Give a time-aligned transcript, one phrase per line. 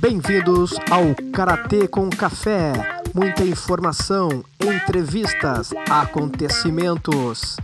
[0.00, 2.72] Bem-vindos ao Karatê com Café.
[3.12, 7.56] Muita informação, entrevistas, acontecimentos,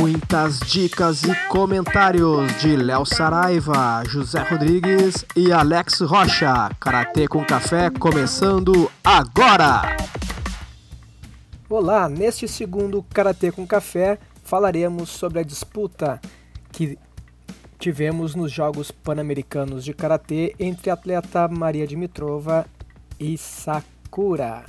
[0.00, 6.70] muitas dicas e comentários de Léo Saraiva, José Rodrigues e Alex Rocha.
[6.80, 9.82] Karatê com Café começando agora!
[11.68, 16.18] Olá, neste segundo Karatê com Café falaremos sobre a disputa
[16.72, 16.98] que
[17.80, 22.66] tivemos nos Jogos Pan-Americanos de Karatê entre a atleta Maria Dimitrova
[23.18, 24.66] e Sakura.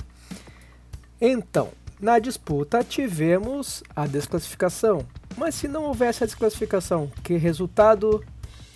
[1.20, 1.68] Então,
[2.00, 5.06] na disputa tivemos a desclassificação,
[5.36, 8.24] mas se não houvesse a desclassificação, que resultado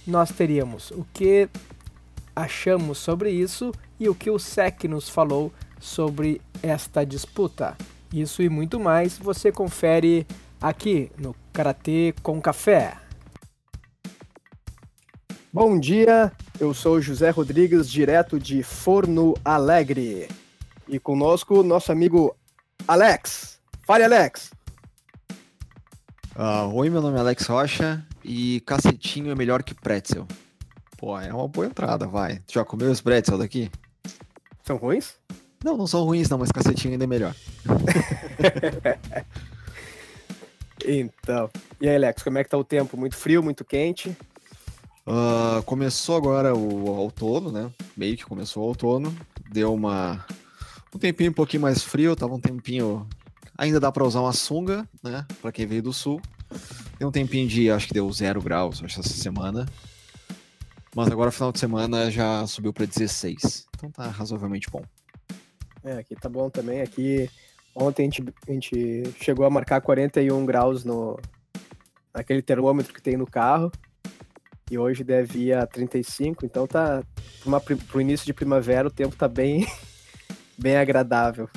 [0.06, 0.90] nós teríamos?
[0.90, 1.48] O que
[2.36, 5.50] achamos sobre isso e o que o SEC nos falou
[5.80, 7.74] sobre esta disputa?
[8.12, 10.26] Isso e muito mais você confere
[10.60, 13.05] aqui no Karatê com Café.
[15.56, 20.28] Bom dia, eu sou José Rodrigues, direto de Forno Alegre.
[20.86, 22.36] E conosco nosso amigo
[22.86, 23.58] Alex.
[23.86, 24.50] Fale, Alex!
[26.36, 30.28] Uh, oi, meu nome é Alex Rocha e cacetinho é melhor que pretzel.
[30.98, 32.42] Pô, é uma boa entrada, vai.
[32.52, 33.70] Já comeu os pretzel daqui?
[34.62, 35.14] São ruins?
[35.64, 37.34] Não, não são ruins não, mas cacetinho ainda é melhor.
[40.84, 41.48] então,
[41.80, 42.94] e aí, Alex, como é que tá o tempo?
[42.94, 44.14] Muito frio, muito quente?
[45.06, 47.70] Uh, começou agora o outono, né?
[47.96, 49.16] Meio que começou o outono.
[49.52, 50.26] Deu uma
[50.92, 53.06] um tempinho um pouquinho mais frio, tava um tempinho.
[53.56, 55.24] Ainda dá para usar uma sunga, né?
[55.40, 56.20] Para quem veio do sul.
[56.98, 59.66] Deu um tempinho de, acho que deu zero graus, acho essa semana.
[60.94, 63.66] Mas agora final de semana já subiu para 16.
[63.76, 64.82] Então tá razoavelmente bom.
[65.84, 66.80] É, aqui tá bom também.
[66.80, 67.30] Aqui
[67.74, 71.16] ontem a gente, a gente chegou a marcar 41 graus no
[72.12, 73.70] naquele termômetro que tem no carro
[74.70, 77.02] e hoje deve ir a 35, então tá
[77.44, 79.66] para o início de primavera o tempo tá bem
[80.58, 81.48] bem agradável.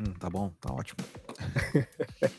[0.00, 0.98] Hum, tá bom, tá ótimo.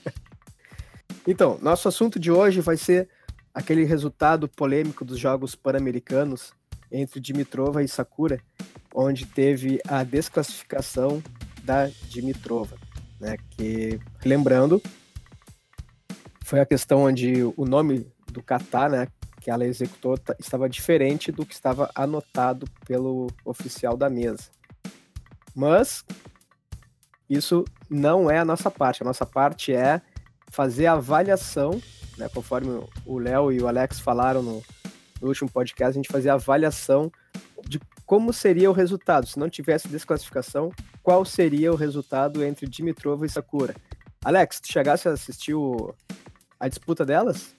[1.28, 3.08] então, nosso assunto de hoje vai ser
[3.54, 6.54] aquele resultado polêmico dos Jogos Pan-Americanos
[6.92, 8.42] entre Dimitrova e Sakura,
[8.94, 11.22] onde teve a desclassificação
[11.64, 12.76] da Dimitrova,
[13.20, 13.38] né?
[13.52, 14.82] Que lembrando
[16.44, 19.08] foi a questão onde o nome do kata, né,
[19.40, 24.50] que ela executou estava diferente do que estava anotado pelo oficial da mesa.
[25.56, 26.06] Mas
[27.30, 29.02] isso não é a nossa parte.
[29.02, 30.02] A nossa parte é
[30.50, 31.82] fazer a avaliação,
[32.18, 34.64] né, conforme o Léo e o Alex falaram no,
[35.22, 37.12] no último podcast, a gente fazia a avaliação
[37.68, 39.26] de como seria o resultado.
[39.26, 40.72] Se não tivesse desclassificação,
[41.02, 43.74] qual seria o resultado entre Dimitrova e Sakura?
[44.24, 45.96] Alex, tu chegasse a assistir o,
[46.60, 47.56] a disputa delas?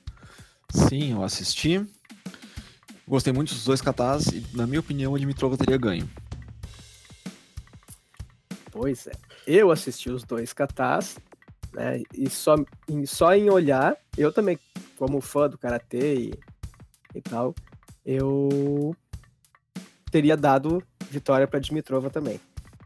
[0.72, 1.86] Sim, eu assisti.
[3.06, 6.08] Gostei muito dos dois katas e, na minha opinião, o Dimitrova teria ganho.
[8.70, 9.12] Pois é.
[9.46, 11.18] Eu assisti os dois katas,
[11.74, 12.02] né?
[12.14, 12.56] E só
[12.88, 14.58] em, só em olhar, eu também,
[14.96, 16.34] como fã do karatê e,
[17.14, 17.54] e tal,
[18.04, 18.96] eu
[20.10, 22.40] teria dado vitória para Dimitrova também.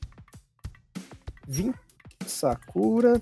[1.48, 1.78] 20
[2.26, 3.22] Sakura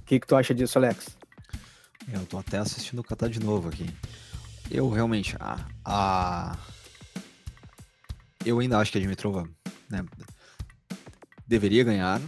[0.00, 1.16] O que, que tu acha disso, Alex?
[2.10, 3.86] Eu tô até assistindo o Catar de novo aqui.
[4.70, 5.36] Eu realmente.
[5.38, 6.58] A, a...
[8.44, 9.48] Eu ainda acho que a Dimitrova
[9.90, 10.04] né,
[11.46, 12.20] deveria ganhar,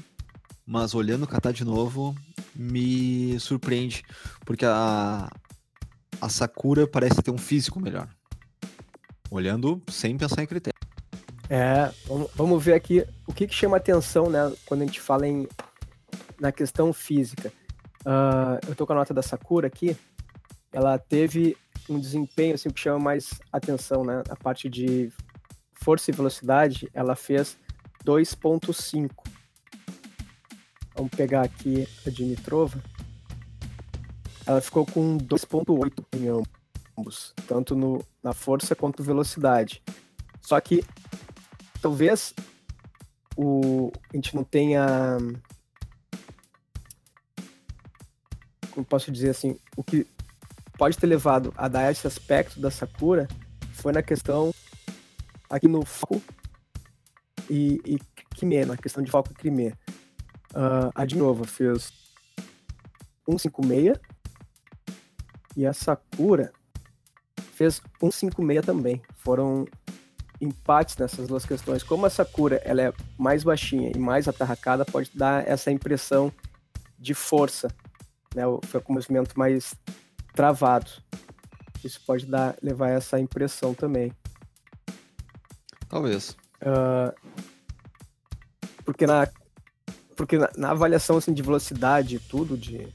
[0.67, 2.15] mas olhando o Catar de novo,
[2.55, 4.03] me surpreende,
[4.45, 5.29] porque a,
[6.21, 8.09] a Sakura parece ter um físico melhor.
[9.31, 10.79] Olhando sem pensar em critério.
[11.49, 11.93] É,
[12.35, 15.47] vamos ver aqui o que, que chama atenção, né, quando a gente fala em,
[16.41, 17.53] na questão física.
[18.01, 19.97] Uh, eu tô com a nota da Sakura aqui.
[20.73, 21.57] Ela teve
[21.89, 24.23] um desempenho assim, que chama mais atenção, né?
[24.29, 25.13] A parte de
[25.73, 27.59] força e velocidade, ela fez
[28.05, 29.11] 2.5.
[30.95, 32.83] Vamos pegar aqui a Dimitrova.
[34.47, 39.83] Ela ficou com 2.8 em ambos, tanto no, na força quanto velocidade.
[40.41, 40.85] Só que
[41.81, 42.33] talvez
[43.37, 45.17] o, a gente não tenha.
[48.71, 49.59] Como posso dizer assim?
[49.77, 50.07] O que
[50.79, 53.27] pode ter levado a dar esse aspecto da Sakura
[53.73, 54.55] foi na questão
[55.49, 56.23] aqui no foco
[57.49, 57.99] e, e
[58.67, 59.73] na questão de foco e Kime.
[60.55, 61.93] Uh, a de novo fez
[63.29, 63.99] 156
[65.57, 66.53] e a Sakura
[67.55, 69.03] fez 156 também.
[69.17, 69.67] Foram
[70.41, 71.83] empates nessas duas questões.
[71.83, 76.33] Como a Sakura ela é mais baixinha e mais atarracada, pode dar essa impressão
[76.99, 77.69] de força,
[78.35, 78.43] né?
[78.65, 79.75] Foi com um movimento mais
[80.35, 80.91] travado.
[81.83, 84.13] Isso pode dar, levar essa impressão também.
[85.89, 86.37] Talvez.
[86.63, 87.13] Uh,
[88.85, 89.29] porque na,
[90.17, 92.89] porque na, na, avaliação assim, de velocidade e tudo, de,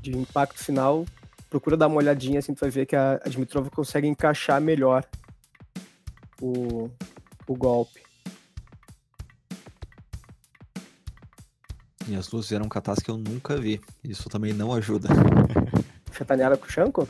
[0.00, 1.06] de impacto final,
[1.48, 5.04] procura dar uma olhadinha, assim, tu vai ver que a, a Dimitrova consegue encaixar melhor
[6.40, 6.90] o,
[7.46, 8.02] o golpe.
[12.08, 13.80] E as duas fizeram um catas que eu nunca vi.
[14.02, 15.08] Isso também não ajuda.
[16.10, 17.08] Chatanhara Kushanko?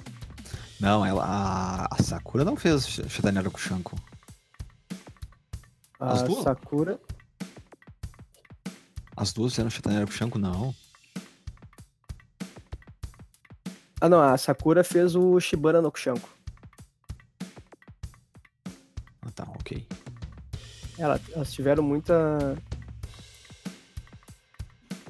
[0.78, 3.96] Não, ela, a, a Sakura não fez Chatanhara Kushanko.
[5.98, 6.42] As a duas?
[6.42, 7.00] Sakura.
[9.16, 10.74] As duas fizeram Chatanhara Kushanko, não.
[14.00, 16.28] Ah, não, a Sakura fez o Shibana no Kushanko.
[19.22, 19.86] Ah, tá, ok.
[20.98, 22.56] Ela, elas tiveram muita.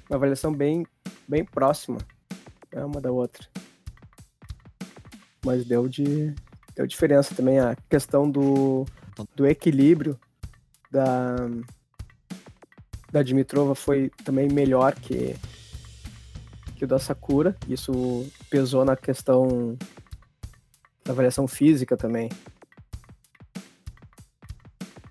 [0.08, 0.86] Uma avaliação bem,
[1.26, 1.98] bem próxima
[2.72, 3.46] é uma da outra.
[5.44, 6.34] Mas deu de.
[6.74, 8.86] Deu diferença também a questão do,
[9.34, 10.18] do equilíbrio
[10.90, 11.36] da.
[13.12, 15.36] Da Dimitrova foi também melhor que,
[16.74, 17.54] que o da Sakura.
[17.68, 19.76] Isso pesou na questão
[21.04, 22.30] da avaliação física também.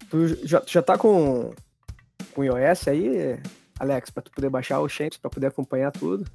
[0.09, 1.53] Tu já, já tá com,
[2.33, 3.39] com iOS aí,
[3.79, 6.25] Alex, para tu poder baixar o Shanks, para poder acompanhar tudo?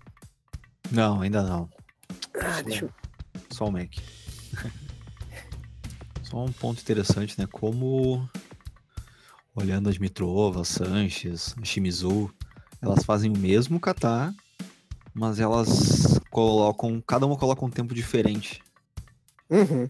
[0.91, 1.69] Não, ainda não.
[2.41, 2.91] Ah, deixa eu...
[3.51, 3.91] Só o Mac.
[6.23, 7.47] Só um ponto interessante, né?
[7.51, 8.29] Como
[9.57, 12.31] olhando as Mitrova, Sanches, Shimizu,
[12.81, 14.33] elas fazem o mesmo kata,
[15.15, 17.03] mas elas colocam.
[17.05, 18.63] Cada uma coloca um tempo diferente.
[19.49, 19.89] Uhum.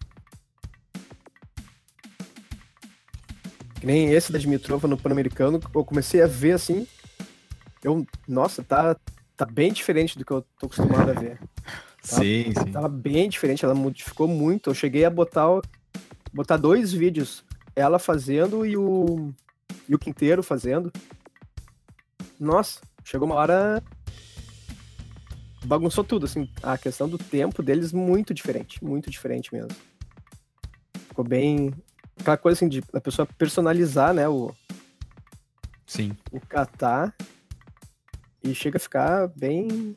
[3.81, 6.87] Que nem esse da Dimitrova no Pan-Americano, eu comecei a ver assim.
[7.83, 8.97] Eu, nossa, tá,
[9.37, 11.39] tá bem diferente do que eu tô acostumado a ver.
[11.39, 12.73] Tá, sim, sim.
[12.73, 14.71] Tava bem diferente, ela modificou muito.
[14.71, 15.61] Eu cheguei a botar,
[16.33, 17.45] botar dois vídeos,
[17.75, 19.35] ela fazendo e o,
[19.89, 20.93] e o Quinteiro fazendo.
[22.39, 23.83] Nossa, chegou uma hora.
[25.65, 26.49] Bagunçou tudo, assim.
[26.63, 28.83] A questão do tempo deles, muito diferente.
[28.85, 29.75] Muito diferente mesmo.
[31.09, 31.73] Ficou bem.
[32.19, 34.29] Aquela coisa assim de a pessoa personalizar, né?
[34.29, 34.55] O.
[35.87, 36.17] Sim.
[36.31, 37.15] O catar.
[38.43, 39.97] E chega a ficar bem.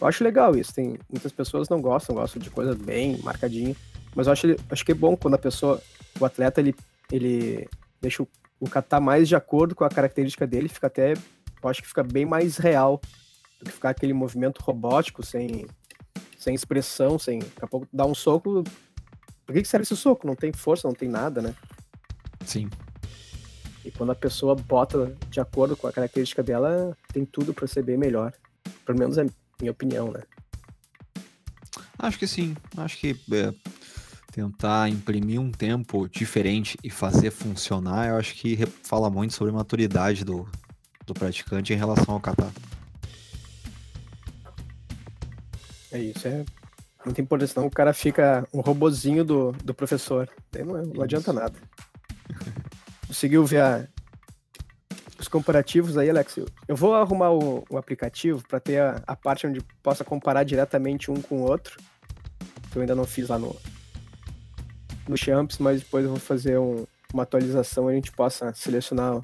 [0.00, 0.74] Eu acho legal isso.
[0.74, 3.74] Tem muitas pessoas não gostam, gostam de coisa bem marcadinha.
[4.14, 5.80] Mas eu acho, acho que é bom quando a pessoa,
[6.20, 6.74] o atleta, ele,
[7.10, 7.68] ele
[8.00, 8.28] deixa o,
[8.62, 11.14] o catar mais de acordo com a característica dele, fica até.
[11.14, 13.00] Eu acho que fica bem mais real
[13.58, 15.66] do que ficar aquele movimento robótico, sem,
[16.38, 17.40] sem expressão, sem.
[17.40, 18.62] Daqui a pouco dar um soco.
[19.44, 20.28] Por que, que serve esse soco?
[20.28, 21.56] Não tem força, não tem nada, né?
[22.46, 22.70] Sim.
[23.84, 27.82] E quando a pessoa bota de acordo com a característica dela, tem tudo para ser
[27.82, 28.32] bem melhor.
[28.86, 29.26] Pelo menos é
[29.60, 30.22] minha opinião, né?
[31.98, 32.54] Acho que sim.
[32.76, 33.52] Acho que é,
[34.32, 39.56] tentar imprimir um tempo diferente e fazer funcionar, eu acho que fala muito sobre a
[39.56, 40.48] maturidade do,
[41.06, 42.50] do praticante em relação ao kata.
[45.92, 46.44] É isso, é
[47.04, 50.26] muito importante, senão o cara fica um robozinho do, do professor.
[50.64, 51.54] Não, não adianta nada.
[53.06, 53.86] Conseguiu ver a,
[55.18, 56.38] os comparativos aí, Alex?
[56.66, 61.10] Eu vou arrumar o, o aplicativo para ter a, a, parte onde possa comparar diretamente
[61.10, 61.76] um com o outro.
[62.70, 63.54] Que eu ainda não fiz lá no,
[65.08, 69.20] no Champs, mas depois eu vou fazer um, uma atualização e a gente possa selecionar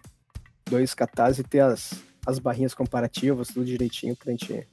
[0.68, 1.92] dois catas e ter as,
[2.26, 4.66] as barrinhas comparativas, tudo direitinho pra gente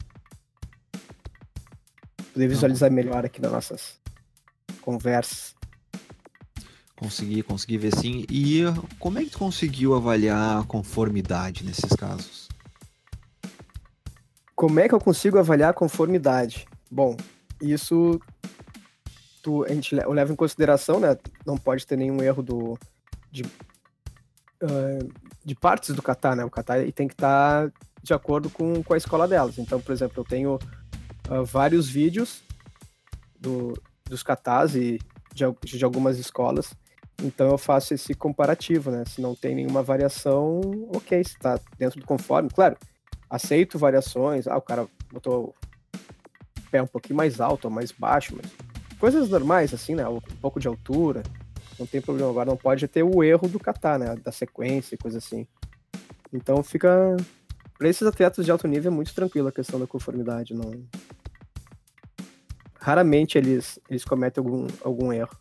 [2.33, 3.99] poder visualizar melhor aqui nas nossas
[4.81, 5.55] conversas.
[6.95, 8.25] Consegui, consegui ver sim.
[8.29, 8.63] E
[8.99, 12.47] como é que tu conseguiu avaliar a conformidade nesses casos?
[14.55, 16.65] Como é que eu consigo avaliar a conformidade?
[16.89, 17.17] Bom,
[17.61, 18.19] isso
[19.45, 21.15] tu, a gente leva em consideração, né?
[21.45, 22.79] Não pode ter nenhum erro do,
[23.31, 25.13] de, uh,
[25.45, 26.43] de partes do kata, né?
[26.43, 29.59] O kata tem que estar tá de acordo com, com a escola delas.
[29.59, 32.41] Então, por exemplo, eu tenho uh, vários vídeos
[33.39, 34.97] do, dos katas e
[35.31, 36.73] de, de algumas escolas.
[37.21, 39.03] Então eu faço esse comparativo, né?
[39.05, 40.59] Se não tem nenhuma variação,
[40.91, 42.49] ok, está dentro do conforme.
[42.49, 42.75] Claro,
[43.29, 44.47] aceito variações.
[44.47, 45.53] Ah, o cara botou
[46.57, 48.51] o pé um pouquinho mais alto ou mais baixo, mas
[48.99, 50.07] coisas normais, assim, né?
[50.07, 51.23] Um pouco de altura,
[51.79, 52.29] não tem problema.
[52.29, 54.15] Agora não pode ter o erro do kata, né?
[54.15, 55.47] Da sequência e coisa assim.
[56.33, 57.15] Então fica
[57.77, 60.53] para esses atletas de alto nível é muito tranquilo a questão da conformidade.
[60.53, 60.71] Não...
[62.79, 65.35] Raramente eles, eles cometem algum, algum erro.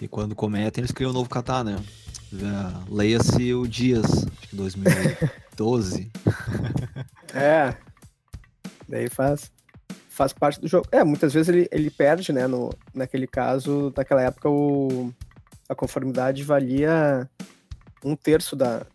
[0.00, 1.76] E quando cometem, eles criam um novo kata, né?
[2.88, 6.12] Leia-se o Dias, acho que 2012.
[7.34, 7.74] é.
[8.88, 9.50] Daí faz,
[10.16, 10.88] faz parte do jogo.
[10.90, 12.46] É, muitas vezes ele, ele perde, né?
[12.46, 15.12] No, naquele caso, naquela época, o,
[15.68, 17.28] a conformidade valia
[18.02, 18.86] um terço da,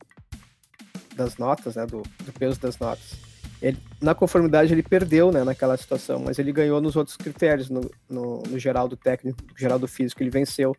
[1.15, 3.13] das notas, né, do, do peso das notas.
[3.61, 7.81] Ele, na conformidade ele perdeu né, naquela situação, mas ele ganhou nos outros critérios, no,
[8.09, 10.75] no, no geral do técnico, no geral do físico, ele venceu.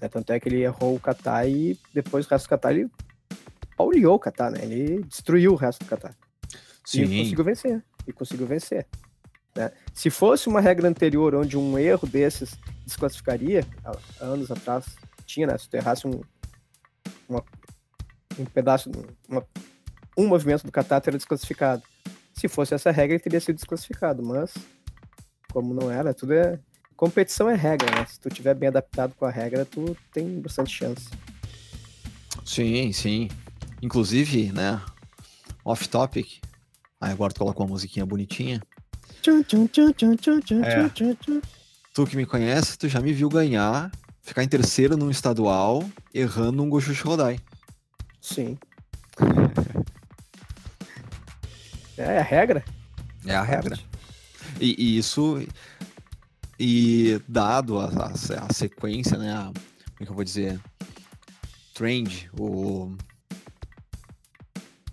[0.00, 2.88] Né, tanto é que ele errou o kata e depois o resto do kata ele
[3.76, 4.60] pauleou o kata, né?
[4.62, 6.14] Ele destruiu o resto do kata.
[6.84, 7.02] Sim.
[7.02, 7.84] E conseguiu vencer.
[8.06, 8.86] E conseguiu vencer.
[9.54, 9.70] Né?
[9.92, 13.66] Se fosse uma regra anterior onde um erro desses desclassificaria,
[14.20, 14.86] anos atrás,
[15.26, 15.58] tinha, né?
[15.58, 16.20] Se tu errasse um,
[17.28, 17.44] uma,
[18.38, 18.90] um pedaço,
[19.28, 19.44] uma,
[20.16, 21.82] um movimento do kata era desclassificado.
[22.34, 24.54] Se fosse essa regra, ele teria sido desclassificado, mas
[25.52, 26.58] como não era, tudo é.
[26.96, 28.06] Competição é regra, né?
[28.06, 31.08] Se tu tiver bem adaptado com a regra, tu tem bastante chance.
[32.44, 33.28] Sim, sim.
[33.82, 34.80] Inclusive, né?
[35.64, 36.40] Off topic.
[37.00, 38.62] Aí agora tu colocou uma musiquinha bonitinha.
[40.64, 41.32] É.
[41.94, 43.90] Tu que me conhece, tu já me viu ganhar,
[44.22, 47.38] ficar em terceiro num estadual, errando um Goshu Rodai.
[48.20, 48.58] Sim.
[51.96, 52.64] É, é a regra.
[53.26, 53.78] É a regra.
[54.60, 55.46] E, e isso.
[56.58, 59.34] E dado a, a, a, sequência, né?
[59.34, 59.54] A, como
[60.00, 60.60] é que eu vou dizer?
[61.74, 62.94] Trend, o.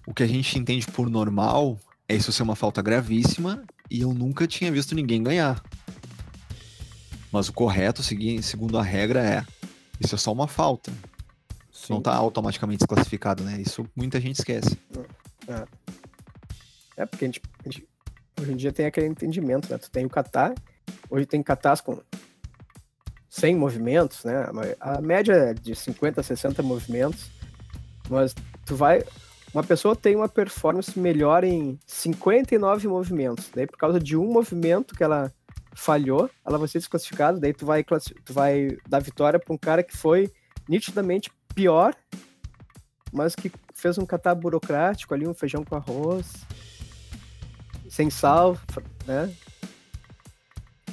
[0.05, 4.13] O que a gente entende por normal é isso ser uma falta gravíssima e eu
[4.13, 5.63] nunca tinha visto ninguém ganhar.
[7.31, 8.01] Mas o correto,
[8.41, 9.45] segundo a regra, é:
[9.99, 10.91] isso é só uma falta.
[11.71, 11.93] Sim.
[11.93, 13.61] Não está automaticamente desclassificado, né?
[13.61, 14.77] Isso muita gente esquece.
[15.47, 15.65] É,
[16.97, 17.87] é porque a gente, a gente,
[18.39, 19.77] hoje em dia tem aquele entendimento, né?
[19.77, 20.53] Tu tem o kata,
[21.09, 22.01] hoje tem katas com
[23.29, 24.45] 100 movimentos, né?
[24.79, 27.29] A média é de 50 a 60 movimentos,
[28.09, 29.03] mas tu vai.
[29.53, 33.49] Uma pessoa tem uma performance melhor em 59 movimentos.
[33.53, 35.33] Daí, por causa de um movimento que ela
[35.73, 37.39] falhou, ela vai ser desclassificada.
[37.39, 40.31] Daí, tu vai, tu vai dar vitória para um cara que foi
[40.67, 41.95] nitidamente pior,
[43.11, 46.31] mas que fez um catar burocrático ali, um feijão com arroz,
[47.89, 48.57] sem sal,
[49.07, 49.33] né?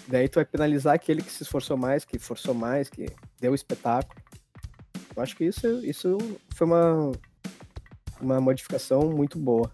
[0.09, 3.07] Daí tu vai penalizar aquele que se esforçou mais, que forçou mais, que
[3.41, 4.19] deu espetáculo.
[5.15, 6.17] Eu acho que isso, isso
[6.55, 7.13] foi uma,
[8.21, 9.71] uma modificação muito boa,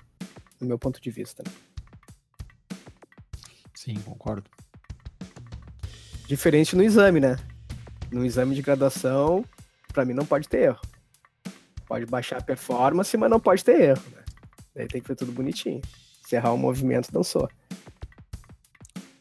[0.58, 1.42] do meu ponto de vista.
[1.46, 1.52] Né?
[3.74, 4.48] Sim, concordo.
[6.26, 7.36] Diferente no exame, né?
[8.10, 9.44] No exame de graduação,
[9.92, 10.80] para mim não pode ter erro.
[11.86, 14.02] Pode baixar a performance, mas não pode ter erro.
[14.14, 14.22] Né?
[14.74, 15.80] Daí tem que ser tudo bonitinho.
[16.24, 17.48] Se errar o movimento, dançou.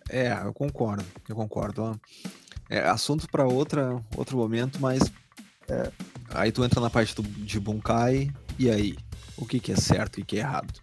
[0.09, 1.99] É, eu concordo, eu concordo.
[2.69, 5.01] É assunto para outra outro momento, mas
[5.69, 5.91] é.
[6.33, 8.95] Aí tu entra na parte do, de Bunkai, e aí?
[9.41, 10.79] O que, que é certo e o que é errado?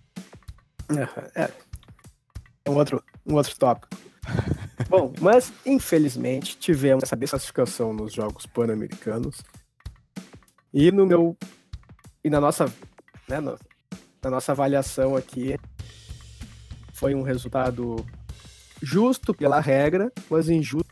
[1.36, 1.50] É,
[2.64, 3.88] é um outro, um outro tópico.
[4.90, 9.42] Bom, mas infelizmente tivemos essa desclassificação nos Jogos Pan-Americanos.
[10.74, 11.36] E no meu.
[12.24, 12.66] E na nossa.
[13.28, 13.56] Né, no,
[14.20, 15.56] na nossa avaliação aqui,
[16.92, 18.04] foi um resultado
[18.82, 20.84] justo pela regra, mas injusto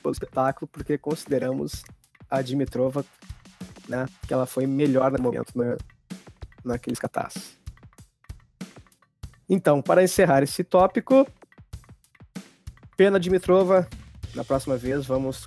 [0.00, 1.82] pelo espetáculo, porque consideramos
[2.30, 3.04] a Dimitrova
[3.88, 5.76] né, que ela foi melhor no momento na,
[6.64, 7.58] naqueles catas.
[9.48, 11.26] Então, para encerrar esse tópico,
[12.96, 13.88] pena Dimitrova,
[14.34, 15.46] na próxima vez vamos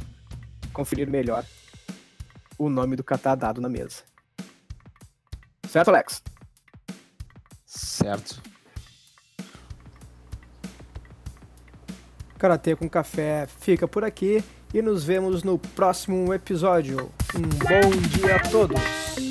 [0.72, 1.46] conferir melhor
[2.58, 4.04] o nome do kata dado na mesa.
[5.70, 6.22] Certo, Alex?
[7.66, 8.42] Certo.
[12.38, 14.44] Karatê com Café fica por aqui
[14.74, 17.12] e nos vemos no próximo episódio.
[17.34, 19.25] Um bom dia a todos!